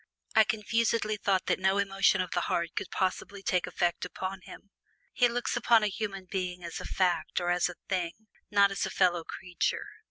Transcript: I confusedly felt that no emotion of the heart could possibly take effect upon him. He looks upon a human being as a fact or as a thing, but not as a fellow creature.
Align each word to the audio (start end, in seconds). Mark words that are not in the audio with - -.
I 0.33 0.43
confusedly 0.45 1.17
felt 1.17 1.45
that 1.45 1.59
no 1.59 1.77
emotion 1.77 2.21
of 2.21 2.31
the 2.31 2.39
heart 2.41 2.69
could 2.75 2.89
possibly 2.89 3.43
take 3.43 3.67
effect 3.67 4.03
upon 4.03 4.41
him. 4.41 4.71
He 5.13 5.27
looks 5.27 5.55
upon 5.55 5.83
a 5.83 5.89
human 5.93 6.25
being 6.25 6.63
as 6.63 6.79
a 6.79 6.85
fact 6.85 7.39
or 7.39 7.51
as 7.51 7.69
a 7.69 7.75
thing, 7.87 8.13
but 8.17 8.41
not 8.49 8.71
as 8.71 8.83
a 8.87 8.89
fellow 8.89 9.23
creature. 9.23 9.85